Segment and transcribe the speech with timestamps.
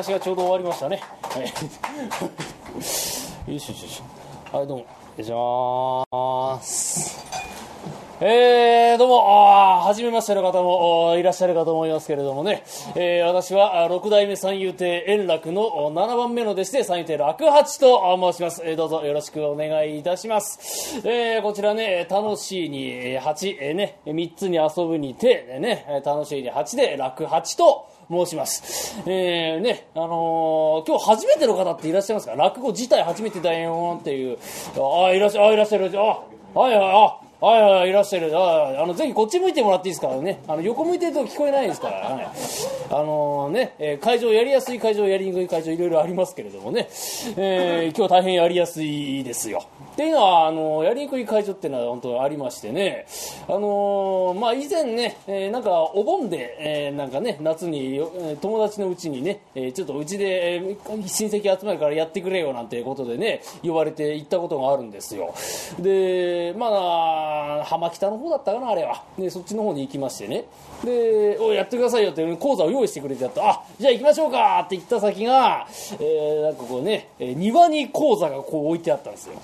[0.00, 1.02] 出しがちょうど終わりましたね。
[1.22, 1.42] はい。
[1.42, 1.48] よ
[2.80, 4.02] しよしよし。
[4.52, 4.86] はいどうも。
[5.16, 6.06] 失礼しま
[6.62, 6.79] す。
[8.22, 12.64] えー、どうも、あー初めましての方もおいらっしゃるかと思いますけれどもね、
[12.94, 18.02] えー私はあ六代目三遊亭円楽のお7番目の弟子で三遊亭楽八と
[18.32, 21.00] 申します、えーどうぞよろしくお願いいたします。
[21.08, 29.00] えーこちらね、楽しいにえー8、えーね、3つに遊ぶに手、でね、楽しいに8で楽八と申します。
[29.06, 32.34] えー、ね、あのー今日初めての方っていらっしゃいますか？
[32.34, 34.36] 落語自体初めてだよっていう、
[34.76, 38.30] ああ、いらっしゃ、あいらっしゃる、あ、はいはい、あ、はいはい、いらっしゃる。
[38.36, 40.42] ああの、ぜひこっち向いてもらっていいですからね。
[40.46, 41.96] あの、横向いてると聞こえないですから。
[41.96, 42.28] はい、
[42.90, 46.88] あのね、えー会場やりやすい会場、やりにくい会場、いろいろありますけれどもね、
[47.36, 49.64] えー今日大変やりやすいですよ。
[49.92, 53.06] っていうのは、あの、やりにくい会場っていうのは本当ありましてね、
[53.48, 58.02] あのまあ、以前ね、えーなんか、お盆で、えーなんかね、夏に、
[58.42, 65.34] 友達のうちにね、えーちょっとうちで、えー親戚集まるからやってくれよなんていうことでね、呼ばれて行ったことがあるんですよ。
[65.78, 67.29] で、まあ、
[67.64, 69.02] 浜北の方だったかな、あれは。
[69.18, 70.44] で、そっちの方に行きましてね。
[70.84, 73.48] で、おやってくださいよって講座を用意してくれてやった。
[73.48, 75.66] あ、じゃあ行きましょうかって言った先が、
[76.00, 79.34] えーなんかこうね、庭に講座がこう置いてあったんですよ。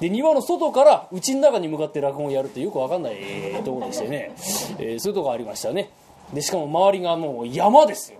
[0.00, 3.16] で庭の外からうちの中に向かって落語をやるってよくわかんない
[3.64, 4.30] ところでしてね、
[4.78, 5.90] えーそういうとこありましたね
[6.32, 8.18] でしかも周りがもう山ですよ。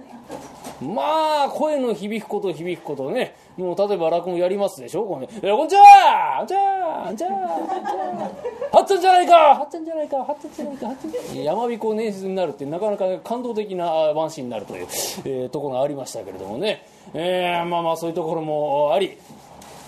[0.81, 3.35] まあ声の響くこと響くことね。
[3.57, 5.03] もう例えば落語やりますでしょ？
[5.03, 6.37] こうねえこんにちは！
[6.39, 7.03] こんにちは！
[7.05, 7.31] こんにちは！
[8.71, 9.35] はっちゃんじゃないか！
[9.35, 10.17] はっちゃんじゃないか！
[10.17, 10.87] はっちゃんじゃないか！
[10.89, 11.35] はっちゃんじゃないか！
[11.35, 14.87] 山彦年出になるってなかなか感動的なあワンシーンになるという、
[15.25, 19.19] えーところがありましたけれどもね、えーまあまあそういうところもあり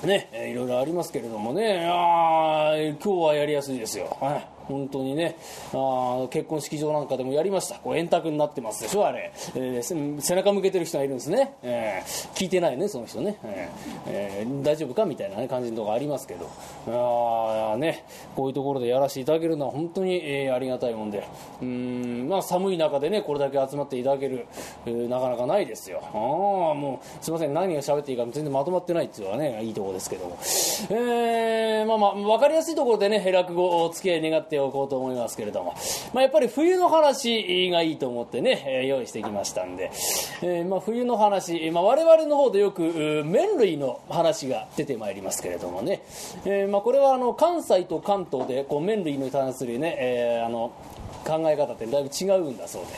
[0.03, 4.17] ね、えーいろいろありますけれどもね、あー今日はやりやすいですよ。
[4.21, 4.60] はい。
[4.71, 5.37] 本当にね、
[5.75, 7.77] あ結婚式場なんかでもやりました。
[7.77, 9.33] こう円卓になってますでしょ、あれ。
[9.55, 11.55] えー背中向けてる人がいるんですね。
[11.63, 13.37] えー聞いてないね、その人ね。
[13.45, 16.49] えーえー大丈夫かみたいな、ね、感じのとこありますけど。
[16.87, 18.05] あね、
[18.37, 21.27] こういうところでやらせていただけるのは本当に、えーありがたいもんで。
[21.63, 24.47] うん、まあ寒い中でね、これだけ集まっていただける、
[24.87, 26.01] えーなかなかないですよ。
[26.13, 30.37] あ、もう、すいません、何が喋っていいか全然まとまってないっていうのはね、いいところですけども。
[30.91, 35.75] えー、まあまあ、わかりやすいところでね、落語お付き合い願っておこうと思いますけれども。
[36.13, 39.91] まあやっぱり冬の話がいいと思ってね、え用意してきましたんで。
[40.43, 46.03] えーまあ冬の話、まあ我々の方でよく、麺類の話が出てまいりますけれどもね。
[46.45, 50.73] えーまあこれはあの、関西と関東で、こう麺類に関するね、えーあの、
[51.27, 52.89] 考え方ってだいぶ違うんだそうで、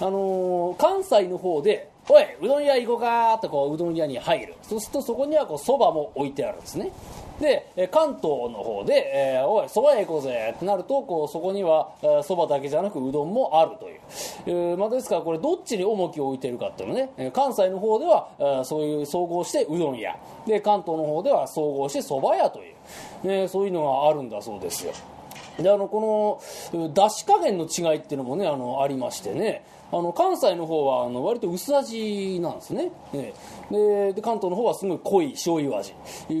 [0.00, 6.90] あのー関西の方で「おいうどん屋行こうか」とこううどん屋に入るそうするとそこにはこうそばも置いてあるんですね
[7.40, 11.88] で関東の方で「えーおいそば屋行こうぜ」ってなるとこうそこには
[12.22, 14.00] そばだけじゃなくうどんもあるという、
[14.46, 17.30] えーまあ、ですからこれどっちに重きを置いてるかっていうのね。
[17.32, 20.14] 関西の方ではえーそういう総合してうどん屋。
[20.46, 22.62] で関東の方では総合してそば屋とい
[23.24, 24.92] う、ねそういうのがあるんだそうですよ。
[25.58, 26.40] であのこ
[26.72, 29.64] のう出し加減の違いっていうのもねあのありましてね。
[29.92, 32.92] あの関西の方はあの割と薄味なんですね。
[33.12, 33.32] ね
[33.70, 35.94] でで関東の方はすごい濃い醤油味。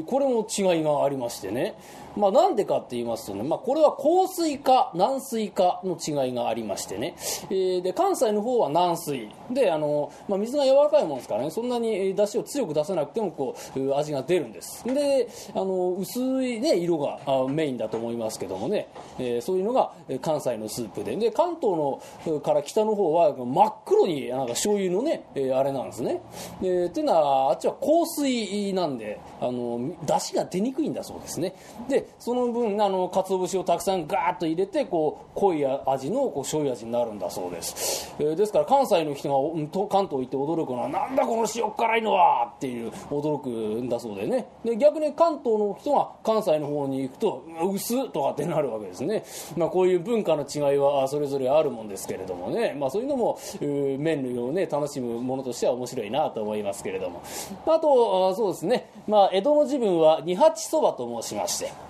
[0.06, 1.74] これも違いがありましてね。
[2.16, 7.14] まあなんでかって言いますとね、まあ、これは硬水か軟水かの違いがありましてね、
[7.50, 9.28] えーで関西の方は軟水。
[9.50, 11.50] であの、まあ、水が柔らかいもんですからね。
[11.50, 14.84] そんなにえー出汁を強く出さなくてもこう味が出るんです。
[14.84, 18.88] であの薄い、ね、色がメインだと思いますけどもね、
[19.18, 21.16] えーそういうのが関西のスープで。
[21.16, 26.20] で関東のから北の方は真っ黒になんか醤油のね、えーあれなんですね。
[26.60, 31.54] でっていうのはあっちは香水なんであの出汁が出にくいんだそうですね。
[31.88, 44.46] でその分あの鰹節をたくさんガーッと入れてこう濃い味のこう醤油味になるんだそうです、えーですから関西の人が関東行って驚くのはなんだこの塩辛いのはっていう驚くんだそうでね。
[44.64, 49.24] で逆に関東の人が関西の方に行くと薄とかってなるわけですね、
[49.56, 57.22] まあ、こういう文化の違いはそれぞれあるもんですけれどもね、まあ、そういうのも麺類をね楽しむものとしては面白いなと思いますけれども。
[57.66, 61.89] あとそうですね、まあ、江戸の自分は二八そばと申しまして。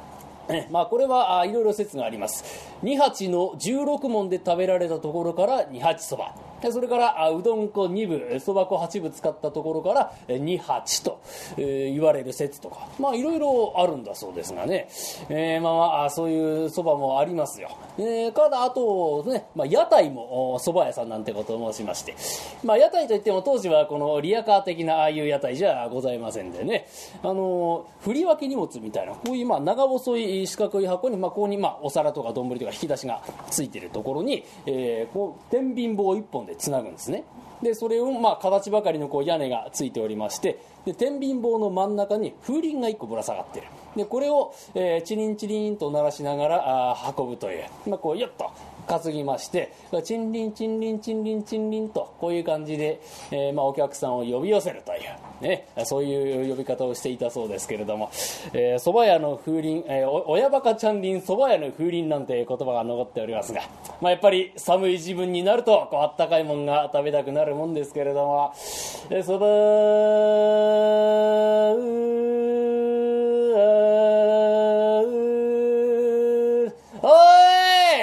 [0.71, 2.45] まあ、これはいろいろ説があります。
[2.83, 6.35] 二八の16問で食べられたところから二八そば。
[6.71, 11.21] それからうどん粉2部そば粉8部使ったところからえ二八と、
[11.57, 12.89] え言われる説とか。
[12.99, 14.89] まあいろいろあるんだそうですがね、
[15.29, 22.17] えーまあまあそういうそばもありますよ、えーただあとね、まあ、屋台もそば屋さんなんてことを申しまして、
[22.65, 26.87] まあ、屋台といっても当時はこのリアカー的なああいう屋台じゃございませんでね。
[27.23, 37.25] あの振り分け荷物みたいなこういうまあ長細い四角い箱に、まあ、ここにまあお皿とか丼とか引き出しがついてるところに、えーこう天秤棒一本ででつなぐんですね。
[37.63, 43.67] でそれをまあ形ばかりのこう屋根がついておりましてで天秤棒の真ん中に風鈴が1個ぶら下がってる。
[43.97, 48.51] でこれを、えー、チリンチリンと鳴らしながらあ運ぶという、まあ、こうよっと
[48.91, 49.73] 担ぎまして
[50.03, 53.01] チンリンチンリンチンリンチンリンとこういう感じで、
[53.31, 55.01] えー、まあ、お客さんを呼び寄せるという、
[55.43, 63.63] ね、そういう呼び方をしていたそうですけれども蕎麦、えー、屋の風鈴、えー、親バカちゃんりん蕎麦屋の風鈴なんて言葉が残っておりますが、
[64.01, 69.51] まあ、やっぱり寒い時分になるとこうあったかいもんが食べたくなるもんですけれども蕎麦、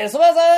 [0.07, 0.56] 蕎麦屋さん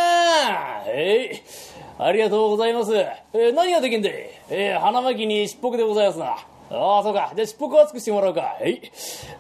[0.94, 2.96] えい、ありがとうございます。
[2.96, 6.36] えー、何ができんでえー、花巻にしっぽくでございますな。
[6.72, 7.32] ああ、そうか。
[7.36, 8.42] じゃあ、しっぽく熱くしてもらうか。
[8.42, 8.80] はい。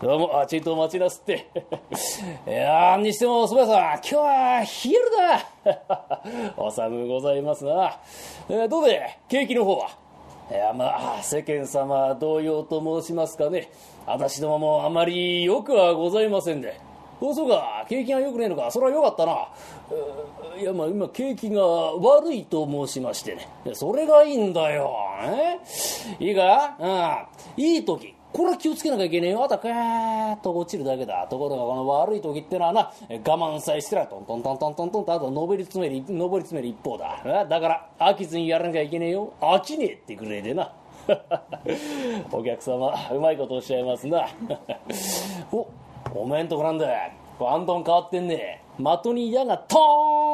[0.02, 1.48] どうも、あちいと待ちなすって。
[2.48, 6.54] いやにしても、蕎麦屋さん、今日は冷えるな。
[6.58, 8.00] お寒うございますな。
[8.50, 9.90] えー、どうで、景気の方は？
[10.52, 13.70] いや、まあ、世間様同様と申しますかね。
[14.08, 16.89] 私どももあまりよくはございませんで。
[17.20, 19.50] そうそうか、景気が良くねえのか、それは良かったな。
[20.60, 23.48] いや、まあ今、景気が悪いと申しましてね。
[23.74, 24.94] それがいいんだよ。
[25.24, 25.60] え
[26.24, 26.76] いいか？
[27.58, 27.64] うん。
[27.64, 28.16] いい時。
[28.32, 29.44] これは気をつけなきゃいけねえよ。
[29.44, 31.26] あと、かーっと落ちるだけだ。
[31.28, 37.46] ところが、この悪い時ってのはな、我慢さえしてら、トントントントントントンと、あと、上り詰める、上り詰める一方だ。
[37.50, 39.34] だから、飽きずにやらなきゃいけねえよ。
[39.42, 40.72] 飽きねえってくれでな。
[42.32, 44.28] お客様、うまいことおっしゃいますな。
[45.52, 45.68] お
[46.14, 46.88] おめんとこなんだ。
[47.42, 48.64] あんどん変わってんね。
[48.78, 49.78] 的に矢がト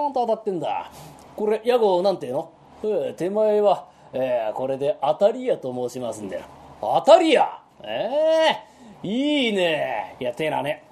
[0.07, 0.91] ーンと当たってんだ。
[1.35, 2.51] これ矢号なんていうの、
[2.83, 6.45] えー、手前は、えー、これで当たり屋と申しますんだよ
[6.79, 8.09] 当たり屋え
[9.03, 10.15] えー、いいね。
[10.19, 10.83] いやてなね。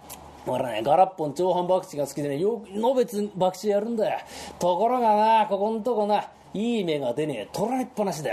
[0.45, 4.19] 俺ね、ガラッポン長半博打が好きでね、よく、のべつ博打やるんだよ。
[4.59, 8.31] ところがな、ここんとこな、いい目が出ねえ取られっぱなしだ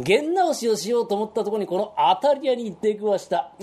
[0.00, 3.52] 弦直しをしようと思ったところにこの当たり屋に出くわした。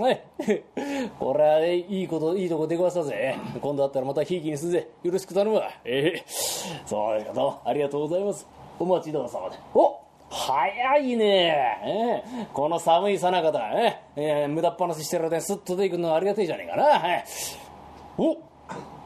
[1.19, 3.36] これはいいこといいとこ出くわしたぜ。
[3.62, 4.88] 今度あったらまたひいきにするぜ。
[5.04, 5.69] よろしく頼むわ。
[5.84, 6.24] ええ
[6.86, 8.48] そうですかどうもありがとうございます。
[8.80, 9.56] お待ちどうさまで。
[9.74, 9.98] お
[10.30, 11.80] 早いね。
[11.84, 13.72] えこの寒いさなかだ。
[13.74, 14.48] ええ。
[14.48, 17.24] 無駄っぱなししてるで、ね、すっと出てくるのはありがたいじゃねえかな、はい、
[18.18, 18.38] お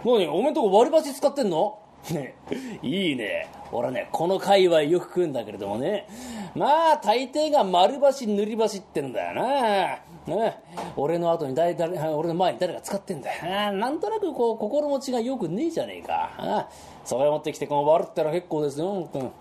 [0.03, 0.27] 何？
[0.27, 1.77] おめんとこ割り箸使ってんの？
[2.81, 3.47] いいね。
[3.71, 6.07] 俺ねこの界隈よく食うんだけれどもね。
[6.55, 9.99] まあ大抵が丸箸塗り箸ってんだよな。
[10.27, 10.59] ね、
[10.95, 13.73] 俺の後に誰誰俺の前に誰が使ってんだよ。
[13.73, 16.67] なんとなくこう心持ちがよくねえじゃねえか。
[17.05, 19.31] それ持ってきてこの割ったら結構ですよ、うん、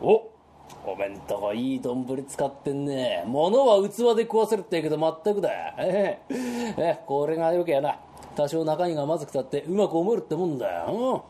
[0.00, 0.30] お
[0.86, 3.24] お弁当がいい丼使ってんね。
[3.26, 7.96] 物は器で食わせるって言うけど全くだえええこれがよけやな
[8.36, 11.20] 多少中身がまずくたってうまく思えるってもんだよ、うん。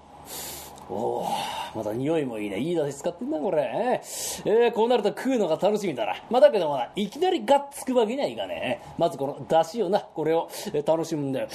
[0.91, 1.29] おお
[1.75, 4.01] また匂いもいいねいい出汁使ってんなこれ
[4.45, 11.49] えー、こうなると食うのが楽しみだなまあだけどもないきなりがっつくわけにはいかねえまずこの出汁をなこれを、え、楽しむんだよ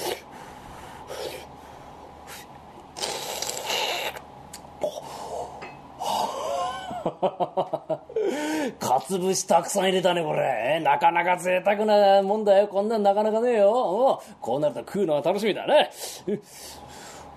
[8.80, 10.80] かつぶしたくさん入れたね、これ。
[10.82, 12.68] なかなか贅沢なもんだよ。
[12.68, 14.22] こんなんなかなかねえよ。
[14.40, 15.90] こうなると食うのが楽しみだね。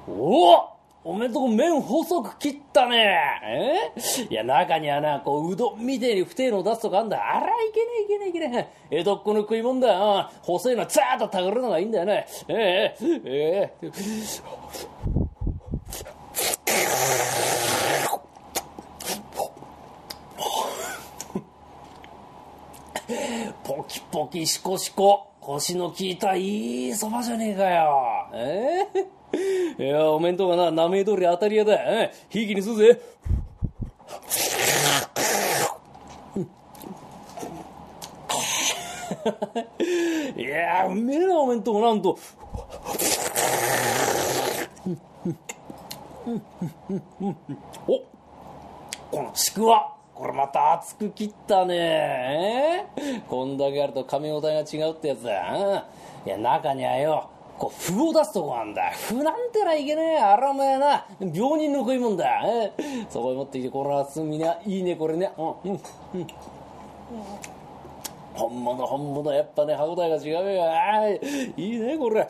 [0.07, 0.76] おお
[1.09, 3.17] おめんとこ麺細く切ったね。
[3.41, 3.93] え？
[4.29, 7.17] いや、中にはな、こう、うどんみてえに不定の出すとかあんだ。
[7.17, 8.97] あら、いけねえいけねえいけねえ。
[8.99, 10.29] 江戸っ子の食い物だよ。
[10.41, 12.27] 細いのザーッとたぐるのがいいんだよね。
[12.49, 13.91] ええええ
[23.63, 25.31] ポキポキシコシコ。
[25.39, 28.27] 腰の効いたいいそばじゃねえかよ。
[28.33, 29.16] ええ？
[29.77, 31.75] いや、おめんとこな、名前通り当たり屋だ。
[31.75, 33.01] えひいきにするぜ。
[40.37, 42.17] いやうめえな、おめんとこなんと。
[47.87, 47.99] お
[49.11, 49.93] このちくわ。
[50.13, 53.21] これまた厚く切ったねえ。
[53.29, 55.85] こんだけあると噛み応えが違うってやつだ。
[56.25, 58.91] いや、中にはよ、こう、歩を出すとこなんだ。
[59.09, 60.17] 歩なんてないけねえ。
[60.17, 62.41] あらお前な、病人の食いもんだ。
[62.45, 65.31] えー、そこへ持ってきて、これはみな、いいね、これね。
[65.37, 65.79] うん、うん、
[66.13, 66.27] うん。
[68.33, 70.71] 本物、本物、やっぱね、歯応えが違うよ。
[70.71, 71.19] あい
[71.57, 72.27] いね、これ。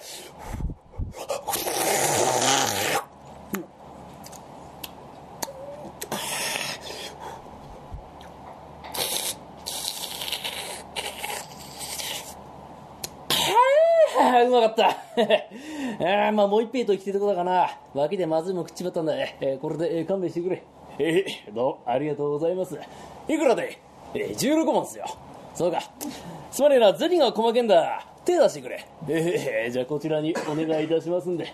[14.48, 16.28] うまかった。
[16.28, 17.70] あまあもう一杯と生きてるとこだかな。
[17.94, 19.14] 脇でまずいも食っちまったんだ。
[19.18, 20.64] えー、これで、えー、勘弁してくれ。
[21.00, 21.66] えー、どう？
[21.66, 22.78] もありがとうございます。
[23.28, 23.80] いくらで？
[24.14, 25.06] えー、16万っすよ。
[25.54, 25.82] そうか。
[26.52, 28.06] すまねえな、銭が細けんだ。
[28.24, 28.86] 手出してくれ。
[29.08, 31.46] えー、じゃあこちらにお願いいたしますんで。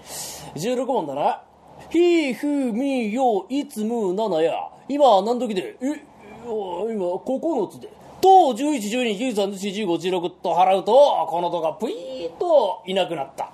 [0.56, 1.42] 16万だな。
[1.89, 4.53] ひ、ふ、み、よ、いつ、む、ななや。
[4.89, 5.75] 今何時で？
[5.82, 6.01] え、
[6.48, 7.89] お今9つで。
[8.24, 13.51] と、11、12、13、14、15、16と払うと、このとがぷいーっといなくなった。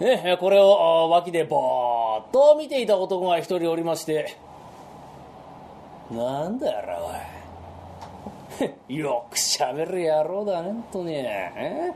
[0.00, 4.36] ね、これを脇でぼーっと見ていた男が一人おりまして、
[6.10, 6.98] なんだよ、
[8.58, 8.72] おい。
[8.96, 11.14] よくしゃべる野郎だね、ほんとに。
[11.14, 11.92] え？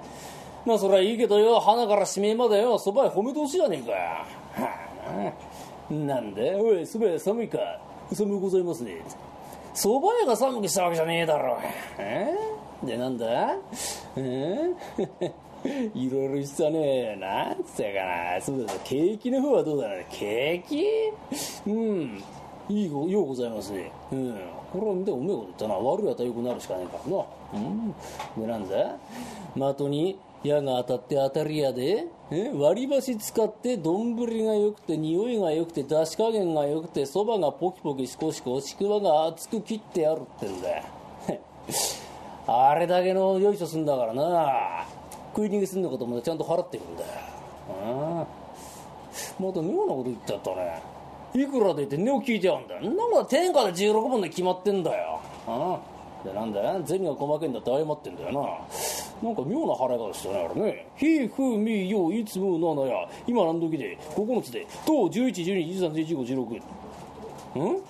[0.66, 3.92] まあ、そりゃいいけどよ、花から指名までよ、そばへ褒め通しじゃねえか。
[3.92, 4.24] は
[5.90, 7.58] あ、なんだおい、そば屋寒いか？
[8.12, 9.02] 寒うございますね。
[9.76, 11.58] 蕎麦屋が寒くしたわけじゃねえだろ。
[11.98, 12.34] え？
[12.82, 13.54] で、なんだ？
[14.16, 14.70] え？
[15.94, 17.16] いろいろ言ってたね。
[17.16, 18.04] なんつったか
[18.36, 18.40] な。
[18.40, 20.06] そうだ、ケーキの方はどうだね。
[20.10, 22.22] ケーキうん。
[22.70, 23.92] いいご、ようございますね。
[24.12, 24.34] うん。
[24.72, 25.74] これは、でも、うめえこと言ったな。
[25.74, 27.24] 悪いやったらよくなるしかねえからな。
[27.54, 27.94] うん。
[28.40, 29.74] で、なんだ？
[29.74, 32.06] 的に矢が当たって当たり屋で、
[32.58, 40.68] 割り箸使って丼が良くて、匂いが良くて、出し加減が良くて、そばがポキポキシコシコ、ちくわが厚く切ってあるってんだ。
[42.48, 44.86] あれだけのよいしょすんだからな。
[45.34, 47.08] 食い逃げすんのこともちゃんと払ってるんだよ。
[47.68, 48.26] ああ。
[49.42, 50.80] また妙なこと言っちゃったね。
[51.34, 52.82] いくらでって値を聞いてやんだよ。
[52.82, 55.20] なんだ天下で16万で決まってんだよ。
[55.46, 55.80] あ
[56.24, 56.26] あ。
[56.26, 56.82] で、なんだよ？
[56.86, 58.40] 銭が細けんだって謝ってんだよな。
[59.22, 60.86] なんか妙な払い方でしたね、あれね。
[60.96, 63.08] ひ、ふ、み、よ、いつも、ななや。
[63.26, 66.60] 今何時で、9つで、と、11、12、13、15、
[67.54, 67.64] 16。
[67.64, 67.80] ん？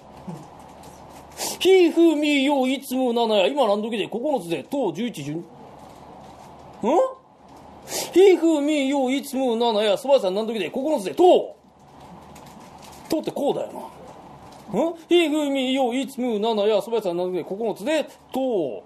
[1.58, 3.48] ひ、ふ、み、よ、いつも、ななや。
[3.48, 5.36] 今何時で、9つで、と、11、12。
[5.38, 5.44] ん？
[8.12, 9.98] ひ、ふ、み、よ、いつも、ななや。
[9.98, 11.56] そば屋さん何時で、9つで、と。
[13.08, 13.72] とってこうだよ
[14.72, 14.80] な。
[14.80, 14.94] ん？
[15.08, 16.80] ひ、ふ、み、よ、いつも、ななや。
[16.80, 18.84] そば屋さん何時で、9つで、と。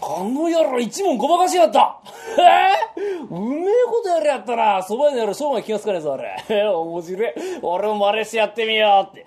[0.00, 1.98] あの野郎一問ごまかしやった
[2.38, 6.44] えー、うめえことやりやったなそば屋の野郎商売気がつかねえぞあれ。
[6.48, 7.32] え、 面白い。
[7.62, 9.26] 俺も真似してやってみようって。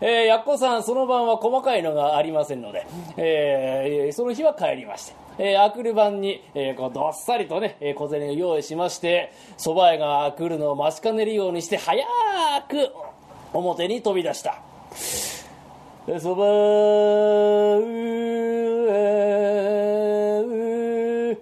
[0.00, 5.14] えー、やっこさんその晩は細かいのがありませんので、えー、その日は帰りまして。
[5.40, 12.04] えー、あくる晩に、えー、こうどっさりとね、えー、小銭を用意しまして、蕎麦屋が来るのを待ちかねるようにして、早
[12.68, 12.92] く
[13.52, 14.58] 表に飛び出した。
[16.08, 16.44] えそば
[17.76, 18.67] う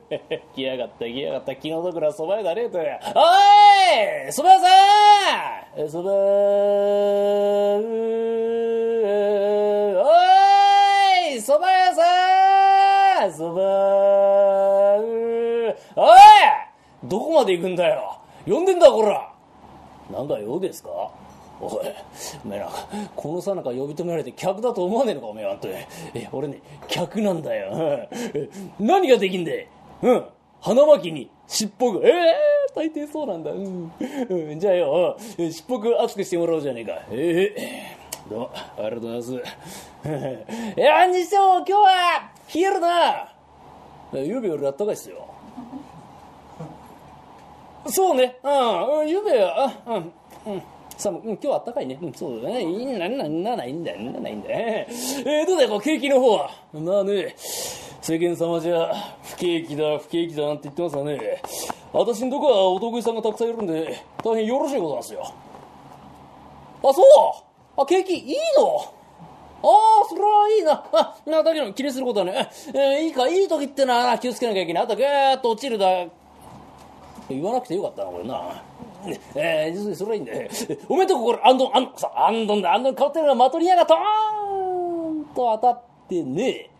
[0.54, 1.56] 来やがった来やがった。
[1.56, 2.78] 気の毒なそば屋だねえと。
[2.78, 5.80] やおいそば屋さん。
[5.80, 7.80] えそばお
[11.34, 13.32] いそば屋さん。
[13.32, 13.62] そば
[15.96, 16.16] おい
[17.04, 18.18] どこまで行くんだよ。
[18.46, 19.32] 呼んでんだこら。
[20.10, 20.88] なんだ用ですか。
[21.60, 21.86] おい、
[22.44, 22.68] お前な、
[23.16, 25.54] このさなか呼び止められて客だと思わねえのか、おめえは。
[25.54, 25.68] んと。
[25.68, 25.88] え、
[26.30, 28.06] 俺ね、客なんだよ。
[28.78, 29.68] 何ができんで
[30.02, 30.24] うん。
[30.60, 33.50] 花巻に尻尾が、ええー、大抵そうなんだ。
[33.52, 34.60] うん。
[34.60, 36.92] じゃあよ、尻尾く熱くしてもらおうじゃねえか。
[37.10, 39.32] ええー、どうも、ありがとうございます。
[40.80, 43.32] いや、にしても今日は冷えるな。
[44.12, 45.26] ゆうべよりあったかいっすよ。
[47.86, 50.12] そうね、うん、ゆうべは、うん、
[50.52, 50.62] うん。
[50.96, 51.98] 寒うん、今日は暖かいね。
[52.00, 52.62] うん、そうだね。
[52.62, 54.48] いいんだ、な、ないんだ、な、ないんだ。
[54.48, 56.50] えー、どうだよ、こう、景気の方は。
[56.72, 57.34] まあね、
[58.00, 58.92] 世間様じゃ、
[59.36, 61.42] 不景気だ、不景気だなんて言ってますがね、
[61.92, 65.30] 私のとこはお得意さんがたくさんいるんで、大変よろしいことなんですよ。
[66.82, 68.94] あ、そうあ、景気いいの？
[69.62, 69.68] あ
[70.04, 70.84] あ、それはいいな。
[70.90, 74.84] あ、な、だけど気にすることはね、えー、いいか、いい時ってのは気をつけなきゃいけない。
[74.84, 75.86] あと、ぐーっと落ちるだ。
[77.28, 78.62] 言わなくてよかったな、これな。
[79.04, 80.48] ね、えー、それはいいんだよ。
[80.88, 86.70] おめえとここれ、あんどん、あん、さ、あんどんだ、あんどん変わってるのが、的に矢がトーンと当たってね、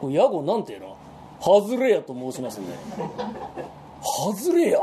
[0.00, 0.96] これ、矢後なんていうの？
[1.42, 2.66] 外れやと申しますね。
[4.00, 4.78] 外れや？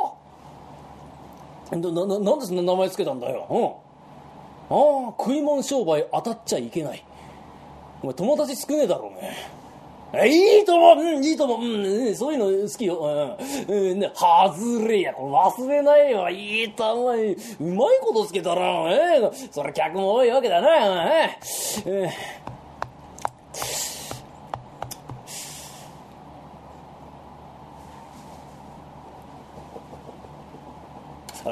[1.71, 3.47] な、な、なんでそんな名前つけたんだよ？
[3.49, 4.75] うん。
[4.75, 7.03] ああ、食い物商売当たっちゃいけない。
[8.01, 9.57] お前友達少ねえだろうね。
[10.27, 13.37] いいと思ううん、いいと思うん、そういうの好きよ。
[13.67, 13.75] うん。
[13.75, 15.13] うん、ね、外れや。
[15.13, 16.29] これ忘れないよ。
[16.29, 17.15] いいと思う。
[17.15, 21.05] うまいことつけたら、ええそれ客も多いわけだな。
[21.25, 21.37] え
[21.85, 22.09] え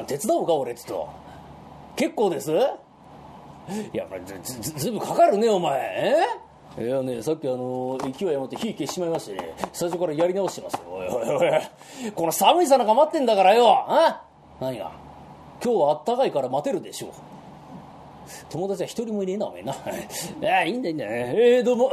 [0.04, 1.08] 手伝おうか、俺、ちょっと。
[1.96, 2.52] 結構です？
[2.52, 4.06] いや、
[4.42, 6.16] ず、ず、ずいぶんかかるね、お前。
[6.78, 6.84] え？
[6.84, 10.80] いやね、さっきあの、勢い余って火消しまいましてね、最初からやり直してますよ。
[10.88, 12.12] おいおいおい。
[12.14, 13.84] この寒いさなんか待ってんだからよ。
[13.88, 14.22] あ？
[14.60, 14.92] 何が？
[15.62, 17.10] 今日はあったかいから待てるでしょう。
[18.50, 19.72] 友達は一人もいねえな、おめえな。
[19.72, 19.76] あ
[20.60, 21.04] あ、いいんだ、いいんだ。
[21.08, 21.90] えー、どうも。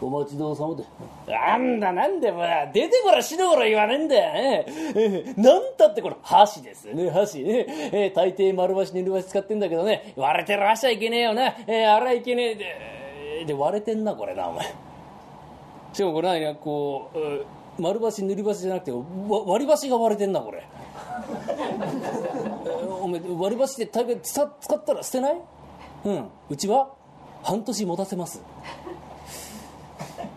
[0.00, 0.84] お待ちどうさまで。
[1.26, 4.32] なんだなんだ、まあ、出てこらしのこら言わねえんだよ。
[4.34, 7.66] えー、なんたってこれ、箸ですよね、箸ね。
[7.92, 11.54] えー、大抵丸箸、塗り箸使ってんだけどね、割れてる箸はいけねえよな。
[11.66, 14.66] えー、あらいけねえで、で、割れてんな、これな、お前。
[14.66, 14.72] し
[15.98, 20.62] かもこれ何こう、丸箸、塗り箸じゃなくて、割り箸が割れてんな、これ。
[23.00, 24.50] お前、割り箸で大概使っ
[24.84, 25.40] たら捨てない？
[26.04, 26.28] うん。
[26.50, 26.90] うちは
[27.42, 28.42] 半年持たせます。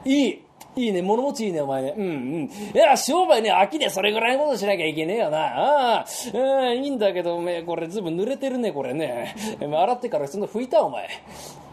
[0.05, 0.41] いい
[0.73, 1.93] いいね、物持ちいいね、お前ね。
[1.97, 2.43] うんうん。
[2.43, 5.39] いや、商売ね、秋でそれぐらいのことしなきゃいけねえよな。
[5.39, 9.35] ああ、うん、いいんだけど、お前、これずいぶん濡れてるね、これね。
[9.59, 11.09] 洗ってからその拭いた、お前。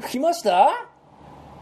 [0.00, 0.70] 拭きました？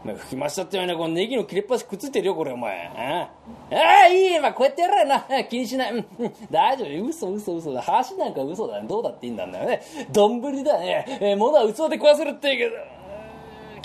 [0.03, 2.87] お前拭きましたって言わね、このネギの切れっ端くっついてるよ、これ、お前。
[2.87, 3.29] あ
[3.71, 5.43] あ、いい、まあ、こうやってやらな。
[5.43, 5.93] 気にしない。
[5.93, 6.05] うん、
[6.49, 7.05] 大丈夫。
[7.07, 7.83] 嘘、嘘、嘘だ。
[7.83, 8.81] 箸なんか嘘だ。
[8.81, 9.81] どうだっていいんだよね。
[10.11, 11.19] 丼だね。
[11.21, 12.96] えー、物は器で食わせるって言うけど。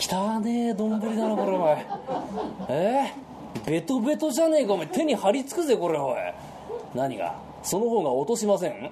[0.05, 1.87] 汚ねえ丼だなこれお前
[2.69, 3.13] え？
[3.55, 4.87] ー、ベトベトじゃねえかお前。
[4.89, 6.17] 手に張り付くぜこれおい。
[6.93, 7.37] 何が？
[7.63, 8.91] その方が落としません？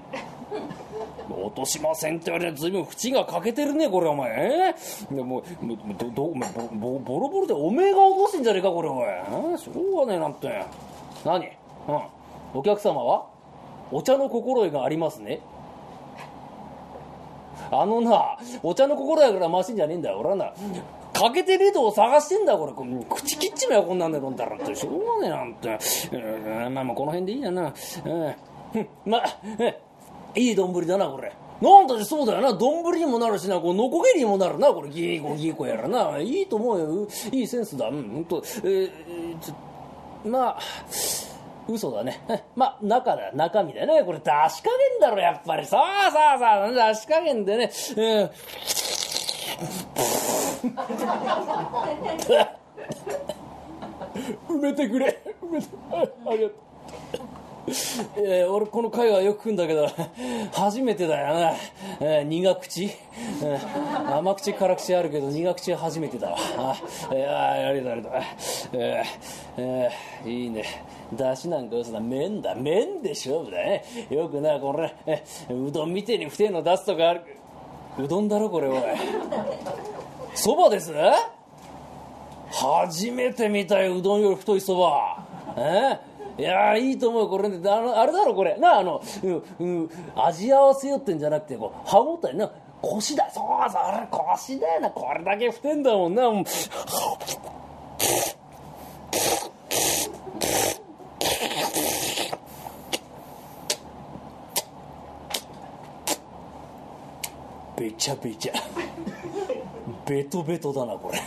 [1.29, 4.31] 落としませんって言われて随分縁が欠けてるねこれお前。
[4.31, 4.75] え？
[5.13, 6.33] ー、でももどど
[6.73, 9.23] ボボロボロでおめえが落としんじゃねえかこれお前、え？
[9.33, 10.65] ー、しょうがねえなんて。
[11.25, 11.45] 何？
[11.89, 12.03] うん。
[12.55, 13.27] お客様は？
[13.91, 15.41] お茶の心得がありますね。
[17.73, 20.19] あのな、お茶の心やからマシンじゃねえんだよ。
[20.19, 20.53] 俺はな、
[21.21, 22.73] 欠けてる糸を探してんだこれ。
[23.09, 24.75] 口切っちまよ、こんなんで飲んだらって。
[24.75, 25.79] しょうがねえなんて。
[26.71, 27.75] まあまあ、この辺でいいやな。
[28.05, 28.87] うん。
[29.05, 29.25] まあ、
[30.35, 31.33] いい丼だな、これ。
[31.61, 32.55] なんだってそうだよな。
[32.55, 34.89] 丼にもなるしな、こう、ノコギリにもなるな、これ。
[34.89, 36.19] ギーコギーコやらな。
[36.21, 37.07] いいと思うよ。
[37.33, 37.89] いいセンスだ。
[37.89, 38.43] うん、ほんと。
[38.65, 40.59] えー、ちょ、まあ、
[41.69, 42.23] 嘘だね。
[42.57, 44.03] まあ、中だ、中身だね。
[44.05, 45.67] これ出し加減だろ、やっぱり。
[45.67, 47.71] さあさあさあ、出し加減でね。
[47.97, 48.31] うん。
[54.49, 55.21] 埋めてくれ。
[55.43, 56.59] 埋めて、ありがとう。
[58.17, 59.87] えー、俺この会話よく食うんだけど
[60.53, 61.53] 初めてだよな、
[62.01, 66.37] えー、苦口、えー、甘口辛口あるけど苦口は初めてだわ。
[66.57, 66.75] あ、
[67.13, 68.21] えー、ありがとうありがとう、
[68.73, 70.65] えーえー、いいね。
[71.15, 72.01] だしなんか嘘だ。
[72.01, 72.55] 麺だ。
[72.55, 73.85] 麺で勝負だね。
[74.11, 77.23] よくなこれ、えーうどんみてえに太いの出すとかある。
[77.99, 78.77] うどんだろこれおい。
[80.35, 80.93] そばです？
[82.53, 85.25] 初めて見たようどんより太いそば。
[85.57, 85.99] え？
[86.39, 88.57] いやいいと思うこれ、ね、あのあれだろこれ。
[88.59, 92.51] なあの、う、う、味合わせよってんじゃなくてこう歯応えな。
[92.81, 93.31] 腰だ。
[93.31, 94.91] そうそう腰だよな。
[94.91, 96.31] これだけ太いんだもんな。
[96.31, 96.45] もう
[107.77, 108.55] べちゃべちゃ。
[110.11, 111.19] ベトベトだなこれ。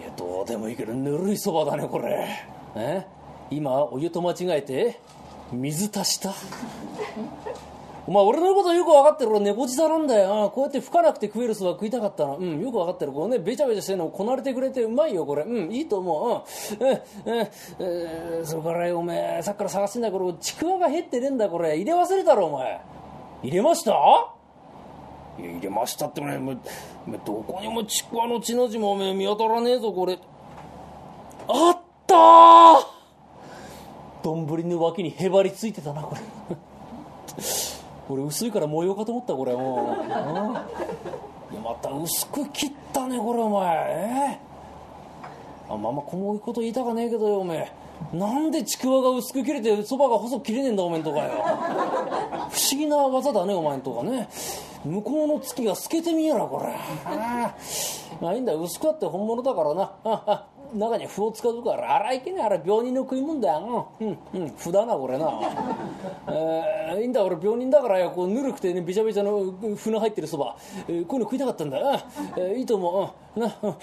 [0.00, 2.26] いやどうでもいいけどぬるいそばだねこれ。
[2.74, 3.06] え？
[3.50, 4.98] 今お湯と間違えて
[5.52, 6.32] 水足した？
[8.06, 10.50] お前俺のことよく分かってる俺猫舌なんだよ。
[10.54, 12.38] こうやって吹かなくて食えるそば食いたかったの。
[12.38, 13.12] うんよく分かってる。
[13.12, 15.42] こうねべちゃべちゃしてるのこなれてくれてうまいよこれ。
[15.42, 16.44] うんいいと思
[16.80, 16.84] う。
[16.84, 17.02] うんえ
[17.80, 21.76] えそれからお前さっきから探してんだけどちくわが減ってねえんだこれ。
[21.76, 22.80] 入れ忘れたろお前。
[23.42, 24.35] 入れました？
[25.38, 26.58] いや入れましたってねもう
[27.24, 30.18] どこにもちくわの血の字もおめ見当たらねえぞこれ。
[31.48, 32.16] あった
[34.22, 36.20] 丼の脇にへばりついてたなこれ。
[38.08, 40.06] 俺薄いから模様かと思ったこれもう、
[41.52, 43.76] いやまた薄く切ったねこれお前。
[43.76, 48.16] えー、あまあまあこういうこと言いたかねえけどよおめえ。
[48.16, 51.30] なんでちくわが薄く切れてそばが細く切れねえんだおめんとかよ。
[52.50, 54.28] 不思議な技だねお前んとかね
[54.84, 56.74] 向こうの月が透けてみえなこれ。
[57.04, 57.54] あ
[58.20, 60.46] まあいいんだ薄くあって本物だからな。
[60.74, 61.96] 中に麩を使うから。
[61.96, 63.88] あらいけねあれ病人の食い物だよ。
[64.00, 65.30] うんうん麩だなこれな、
[66.28, 67.98] えー、いいんだ俺病人だから。
[67.98, 70.56] よこうぬるくてねびちゃびちゃの麩の入ってるそば、
[70.88, 71.78] えー、こういうの食いたかったんだ、
[72.36, 73.74] えー、いいと思う、うん、な、うん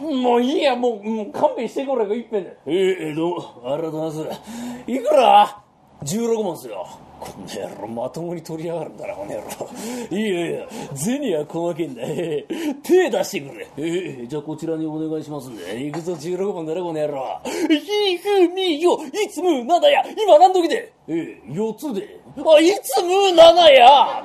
[0.00, 2.56] もういいや、もう、もう勘弁してこれが一遍で。
[2.66, 3.36] え、えー、どう？
[3.36, 4.40] も、ありがとうございます。
[4.90, 5.62] いくら
[6.02, 6.86] ?16 万っすよ。
[7.20, 9.46] この野郎、まともに取りやがるんだな、この野郎。
[10.10, 12.02] いやいや、銭は細けんだ。
[12.82, 13.68] 手出してくれ。
[13.76, 15.84] えー、じゃあこちらにお願いしますんで。
[15.84, 17.40] 行くぞ、16万だな、この野郎。
[17.68, 20.92] ひふみよ、いつむなだや、今何時で？
[21.06, 22.18] えー、4つで。
[22.38, 24.24] あ、いつむ7や